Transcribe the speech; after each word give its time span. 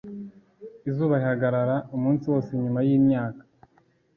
izuba 0.89 1.13
rihagarara 1.21 1.75
umunsi 1.95 2.23
wose 2.31 2.51
Nyuma 2.61 2.79
y 2.87 2.91
imyaka 2.97 3.43